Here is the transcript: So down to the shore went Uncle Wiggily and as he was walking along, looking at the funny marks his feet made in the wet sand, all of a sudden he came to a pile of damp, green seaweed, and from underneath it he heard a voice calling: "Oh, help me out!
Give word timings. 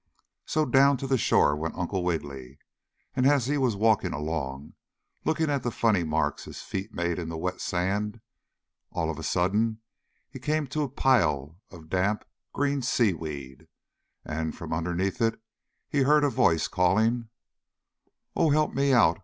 So 0.47 0.65
down 0.65 0.97
to 0.97 1.05
the 1.05 1.15
shore 1.19 1.55
went 1.55 1.75
Uncle 1.77 2.03
Wiggily 2.03 2.57
and 3.15 3.27
as 3.27 3.45
he 3.45 3.55
was 3.59 3.75
walking 3.75 4.13
along, 4.13 4.73
looking 5.25 5.47
at 5.51 5.61
the 5.61 5.69
funny 5.69 6.03
marks 6.03 6.45
his 6.45 6.59
feet 6.59 6.91
made 6.91 7.19
in 7.19 7.29
the 7.29 7.37
wet 7.37 7.61
sand, 7.61 8.19
all 8.89 9.11
of 9.11 9.19
a 9.19 9.23
sudden 9.23 9.79
he 10.27 10.39
came 10.39 10.65
to 10.69 10.81
a 10.81 10.89
pile 10.89 11.59
of 11.69 11.87
damp, 11.87 12.25
green 12.51 12.81
seaweed, 12.81 13.67
and 14.25 14.57
from 14.57 14.73
underneath 14.73 15.21
it 15.21 15.39
he 15.87 16.01
heard 16.01 16.23
a 16.23 16.31
voice 16.31 16.67
calling: 16.67 17.29
"Oh, 18.35 18.49
help 18.49 18.73
me 18.73 18.91
out! 18.93 19.19